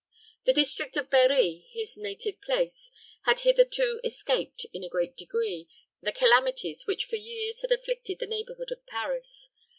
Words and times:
The 0.45 0.53
district 0.53 0.97
of 0.97 1.11
Berri, 1.11 1.67
his 1.73 1.95
native 1.95 2.41
place, 2.41 2.89
had 3.25 3.41
hitherto 3.41 4.01
escaped, 4.03 4.65
in 4.73 4.83
a 4.83 4.89
great 4.89 5.15
degree, 5.15 5.67
the 6.01 6.11
calamities 6.11 6.87
which 6.87 7.05
for 7.05 7.17
years 7.17 7.61
had 7.61 7.71
afflicted 7.71 8.17
the 8.17 8.25
neighborhood 8.25 8.71
of 8.71 8.83
Paris. 8.87 9.51